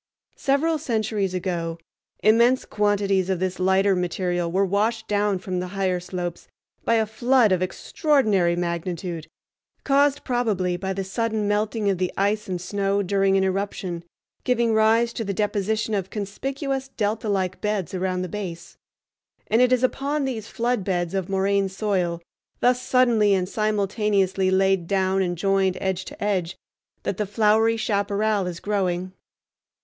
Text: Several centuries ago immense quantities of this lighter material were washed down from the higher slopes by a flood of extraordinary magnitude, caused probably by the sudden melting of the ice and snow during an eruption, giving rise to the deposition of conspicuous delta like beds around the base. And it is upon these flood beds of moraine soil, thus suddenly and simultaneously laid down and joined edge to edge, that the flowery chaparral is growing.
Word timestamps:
Several 0.37 0.79
centuries 0.79 1.35
ago 1.35 1.77
immense 2.23 2.65
quantities 2.65 3.29
of 3.29 3.37
this 3.39 3.59
lighter 3.59 3.95
material 3.95 4.51
were 4.51 4.65
washed 4.65 5.07
down 5.07 5.37
from 5.37 5.59
the 5.59 5.67
higher 5.77 5.99
slopes 5.99 6.47
by 6.83 6.95
a 6.95 7.05
flood 7.05 7.51
of 7.51 7.61
extraordinary 7.61 8.55
magnitude, 8.55 9.27
caused 9.83 10.23
probably 10.23 10.75
by 10.75 10.91
the 10.91 11.03
sudden 11.03 11.47
melting 11.47 11.87
of 11.87 11.99
the 11.99 12.11
ice 12.17 12.47
and 12.47 12.59
snow 12.59 13.03
during 13.03 13.37
an 13.37 13.43
eruption, 13.43 14.03
giving 14.43 14.73
rise 14.73 15.13
to 15.13 15.23
the 15.23 15.35
deposition 15.35 15.93
of 15.93 16.09
conspicuous 16.09 16.87
delta 16.87 17.29
like 17.29 17.61
beds 17.61 17.93
around 17.93 18.23
the 18.23 18.27
base. 18.27 18.77
And 19.51 19.61
it 19.61 19.71
is 19.71 19.83
upon 19.83 20.25
these 20.25 20.47
flood 20.47 20.83
beds 20.83 21.13
of 21.13 21.29
moraine 21.29 21.69
soil, 21.69 22.23
thus 22.59 22.81
suddenly 22.81 23.35
and 23.35 23.47
simultaneously 23.47 24.49
laid 24.49 24.87
down 24.87 25.21
and 25.21 25.37
joined 25.37 25.77
edge 25.79 26.05
to 26.05 26.23
edge, 26.23 26.55
that 27.03 27.17
the 27.17 27.27
flowery 27.27 27.77
chaparral 27.77 28.47
is 28.47 28.59
growing. 28.59 29.11